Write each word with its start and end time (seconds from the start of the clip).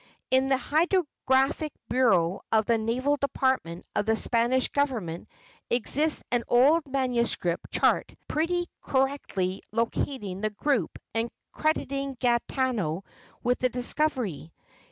In 0.31 0.49
the 0.49 0.57
hydrographic 0.57 1.71
bureau 1.87 2.41
of 2.51 2.65
the 2.65 2.79
naval 2.79 3.17
department 3.17 3.85
of 3.95 4.07
the 4.07 4.15
Spanish 4.15 4.67
government 4.69 5.27
exists 5.69 6.23
an 6.31 6.43
old 6.47 6.87
manuscript 6.87 7.69
chart 7.69 8.11
pretty 8.27 8.65
correctly 8.81 9.61
locating 9.71 10.41
the 10.41 10.49
group 10.49 10.97
and 11.13 11.29
crediting 11.51 12.15
Gaetano 12.19 13.03
with 13.43 13.59
the 13.59 13.69
discovery. 13.69 14.51